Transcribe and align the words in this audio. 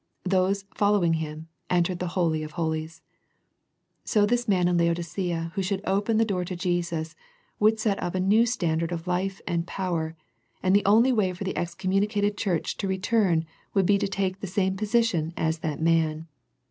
Those 0.23 0.65
following 0.73 1.13
Him, 1.21 1.47
entered 1.69 1.99
the 1.99 2.07
Holy 2.17 2.41
of 2.41 2.53
Holies. 2.53 3.03
So 4.03 4.25
this 4.25 4.47
man 4.47 4.67
in 4.67 4.75
Laodicea 4.75 5.51
who 5.53 5.61
should 5.61 5.81
open 5.85 6.17
the 6.17 6.25
door 6.25 6.43
to 6.43 6.55
Jesus 6.55 7.15
would 7.59 7.79
set 7.79 8.01
up 8.01 8.15
a 8.15 8.19
new 8.19 8.47
standard 8.47 8.91
of 8.91 9.05
life 9.05 9.41
and 9.45 9.67
power, 9.67 10.15
and 10.63 10.75
the 10.75 10.83
only 10.87 11.11
way 11.13 11.31
for 11.33 11.43
the 11.43 11.55
excommunicated 11.55 12.35
church 12.35 12.77
to 12.77 12.87
return 12.87 13.45
would 13.75 13.85
be 13.85 13.99
to 13.99 14.07
take 14.07 14.39
the 14.39 14.47
same 14.47 14.75
position 14.75 15.33
as 15.37 15.59
that 15.59 15.79
man. 15.79 16.27